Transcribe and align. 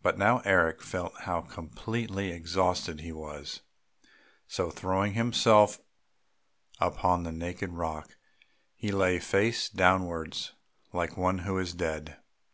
But 0.00 0.16
now 0.16 0.38
Eric 0.46 0.80
felt 0.80 1.12
how 1.24 1.42
completely 1.42 2.30
exhausted 2.32 3.00
he 3.02 3.12
was; 3.12 3.60
so 4.48 4.70
throwing 4.70 5.12
himself 5.12 5.80
upon 6.80 7.24
the 7.24 7.30
naked 7.30 7.72
rock, 7.74 8.16
he 8.74 8.90
lay 8.90 9.18
face 9.18 9.68
downwards 9.68 10.54
like 10.94 11.18
one 11.18 11.40
who 11.40 11.58
is 11.58 11.74
dead. 11.74 12.16